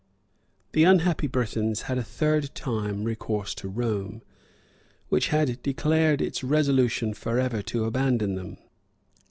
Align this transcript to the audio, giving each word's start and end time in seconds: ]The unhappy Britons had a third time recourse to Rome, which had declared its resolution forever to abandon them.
]The 0.73 0.83
unhappy 0.83 1.27
Britons 1.27 1.83
had 1.83 1.99
a 1.99 2.03
third 2.03 2.55
time 2.55 3.03
recourse 3.03 3.53
to 3.53 3.67
Rome, 3.67 4.23
which 5.09 5.27
had 5.27 5.61
declared 5.61 6.23
its 6.23 6.43
resolution 6.43 7.13
forever 7.13 7.61
to 7.61 7.85
abandon 7.85 8.33
them. 8.33 8.57